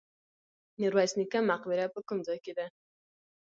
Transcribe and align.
میرویس 0.79 1.11
نیکه 1.19 1.39
مقبره 1.51 1.85
په 1.93 1.99
کوم 2.07 2.19
ځای 2.27 2.39
کې 2.45 2.53
ده؟ 2.57 2.65